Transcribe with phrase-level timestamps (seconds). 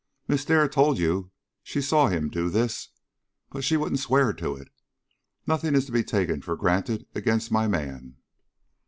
[0.27, 1.29] Miss Dare told you
[1.61, 2.89] she saw him do this,
[3.51, 4.69] but she wouldn't swear to it.
[5.45, 8.15] Nothing is to be taken for granted against my man."